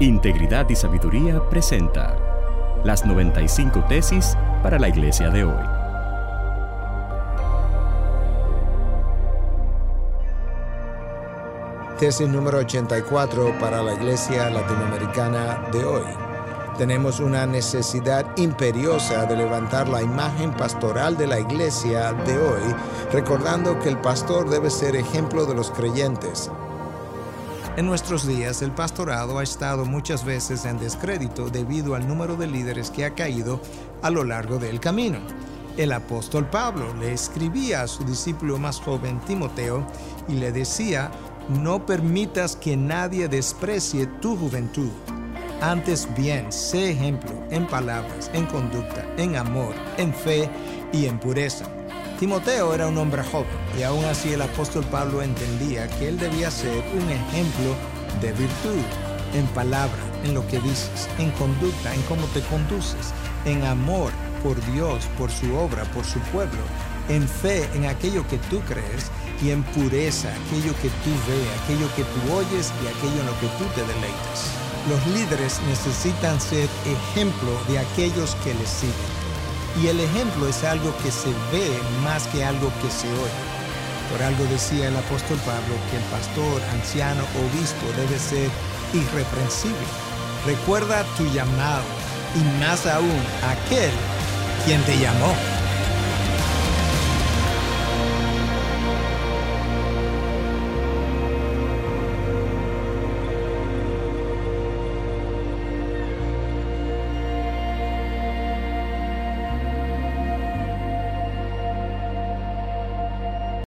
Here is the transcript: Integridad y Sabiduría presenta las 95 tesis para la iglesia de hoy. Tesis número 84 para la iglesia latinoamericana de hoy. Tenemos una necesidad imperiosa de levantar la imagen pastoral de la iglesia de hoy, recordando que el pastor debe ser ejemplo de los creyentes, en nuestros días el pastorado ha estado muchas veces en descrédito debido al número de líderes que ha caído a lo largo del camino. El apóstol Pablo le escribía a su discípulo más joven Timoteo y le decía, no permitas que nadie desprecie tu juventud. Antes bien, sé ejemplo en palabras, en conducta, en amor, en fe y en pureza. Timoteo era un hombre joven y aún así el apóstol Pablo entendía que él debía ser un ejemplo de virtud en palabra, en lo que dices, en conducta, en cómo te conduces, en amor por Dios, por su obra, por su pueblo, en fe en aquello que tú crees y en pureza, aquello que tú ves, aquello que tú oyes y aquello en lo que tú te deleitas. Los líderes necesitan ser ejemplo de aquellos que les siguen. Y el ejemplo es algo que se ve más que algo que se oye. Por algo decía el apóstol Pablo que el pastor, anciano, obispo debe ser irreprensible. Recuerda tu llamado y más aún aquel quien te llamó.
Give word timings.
Integridad 0.00 0.68
y 0.68 0.74
Sabiduría 0.74 1.40
presenta 1.48 2.16
las 2.82 3.06
95 3.06 3.84
tesis 3.88 4.36
para 4.62 4.78
la 4.78 4.88
iglesia 4.88 5.30
de 5.30 5.44
hoy. 5.44 5.64
Tesis 12.00 12.28
número 12.28 12.58
84 12.58 13.58
para 13.60 13.80
la 13.82 13.94
iglesia 13.94 14.50
latinoamericana 14.50 15.68
de 15.70 15.84
hoy. 15.84 16.02
Tenemos 16.76 17.20
una 17.20 17.46
necesidad 17.46 18.26
imperiosa 18.36 19.26
de 19.26 19.36
levantar 19.36 19.88
la 19.88 20.02
imagen 20.02 20.52
pastoral 20.52 21.16
de 21.16 21.28
la 21.28 21.38
iglesia 21.38 22.12
de 22.12 22.38
hoy, 22.38 22.74
recordando 23.12 23.78
que 23.78 23.90
el 23.90 23.98
pastor 23.98 24.48
debe 24.48 24.70
ser 24.70 24.96
ejemplo 24.96 25.44
de 25.44 25.54
los 25.54 25.70
creyentes, 25.70 26.50
en 27.76 27.86
nuestros 27.86 28.26
días 28.26 28.62
el 28.62 28.72
pastorado 28.72 29.38
ha 29.38 29.42
estado 29.42 29.84
muchas 29.84 30.24
veces 30.24 30.64
en 30.64 30.78
descrédito 30.78 31.48
debido 31.48 31.94
al 31.94 32.06
número 32.06 32.36
de 32.36 32.46
líderes 32.46 32.90
que 32.90 33.04
ha 33.04 33.14
caído 33.14 33.60
a 34.02 34.10
lo 34.10 34.24
largo 34.24 34.58
del 34.58 34.80
camino. 34.80 35.18
El 35.76 35.92
apóstol 35.92 36.48
Pablo 36.50 36.92
le 36.94 37.12
escribía 37.12 37.82
a 37.82 37.88
su 37.88 38.04
discípulo 38.04 38.58
más 38.58 38.80
joven 38.80 39.20
Timoteo 39.20 39.86
y 40.28 40.34
le 40.34 40.52
decía, 40.52 41.10
no 41.48 41.86
permitas 41.86 42.56
que 42.56 42.76
nadie 42.76 43.28
desprecie 43.28 44.06
tu 44.20 44.36
juventud. 44.36 44.90
Antes 45.62 46.08
bien, 46.16 46.52
sé 46.52 46.90
ejemplo 46.90 47.32
en 47.50 47.66
palabras, 47.66 48.30
en 48.34 48.46
conducta, 48.46 49.06
en 49.16 49.36
amor, 49.36 49.74
en 49.96 50.12
fe 50.12 50.50
y 50.92 51.06
en 51.06 51.18
pureza. 51.18 51.66
Timoteo 52.22 52.72
era 52.72 52.86
un 52.86 52.96
hombre 52.98 53.20
joven 53.24 53.48
y 53.76 53.82
aún 53.82 54.04
así 54.04 54.32
el 54.32 54.42
apóstol 54.42 54.84
Pablo 54.84 55.22
entendía 55.22 55.88
que 55.88 56.06
él 56.06 56.20
debía 56.20 56.52
ser 56.52 56.84
un 56.94 57.10
ejemplo 57.10 57.74
de 58.20 58.30
virtud 58.34 58.78
en 59.34 59.44
palabra, 59.48 59.98
en 60.22 60.32
lo 60.32 60.46
que 60.46 60.60
dices, 60.60 61.08
en 61.18 61.32
conducta, 61.32 61.92
en 61.92 62.00
cómo 62.02 62.24
te 62.26 62.40
conduces, 62.42 63.12
en 63.44 63.64
amor 63.64 64.12
por 64.40 64.54
Dios, 64.72 65.04
por 65.18 65.32
su 65.32 65.52
obra, 65.56 65.82
por 65.86 66.04
su 66.04 66.20
pueblo, 66.30 66.62
en 67.08 67.26
fe 67.26 67.68
en 67.74 67.86
aquello 67.86 68.24
que 68.28 68.38
tú 68.38 68.60
crees 68.68 69.10
y 69.42 69.50
en 69.50 69.64
pureza, 69.64 70.28
aquello 70.46 70.74
que 70.80 70.90
tú 71.02 71.10
ves, 71.26 71.48
aquello 71.64 71.88
que 71.96 72.04
tú 72.04 72.34
oyes 72.34 72.72
y 72.84 72.86
aquello 72.86 73.18
en 73.18 73.26
lo 73.26 73.40
que 73.40 73.48
tú 73.58 73.64
te 73.74 73.80
deleitas. 73.80 74.46
Los 74.88 75.04
líderes 75.08 75.60
necesitan 75.66 76.40
ser 76.40 76.68
ejemplo 76.86 77.50
de 77.66 77.80
aquellos 77.80 78.36
que 78.44 78.54
les 78.54 78.68
siguen. 78.68 79.21
Y 79.80 79.86
el 79.86 80.00
ejemplo 80.00 80.48
es 80.48 80.64
algo 80.64 80.94
que 81.02 81.10
se 81.10 81.30
ve 81.50 81.70
más 82.04 82.26
que 82.28 82.44
algo 82.44 82.70
que 82.82 82.90
se 82.90 83.08
oye. 83.08 83.52
Por 84.10 84.22
algo 84.22 84.44
decía 84.44 84.88
el 84.88 84.96
apóstol 84.96 85.38
Pablo 85.46 85.74
que 85.90 85.96
el 85.96 86.02
pastor, 86.04 86.60
anciano, 86.72 87.22
obispo 87.40 87.86
debe 87.96 88.18
ser 88.18 88.50
irreprensible. 88.92 89.86
Recuerda 90.44 91.04
tu 91.16 91.24
llamado 91.32 91.84
y 92.34 92.60
más 92.60 92.86
aún 92.86 93.22
aquel 93.42 93.90
quien 94.66 94.82
te 94.82 94.98
llamó. 94.98 95.51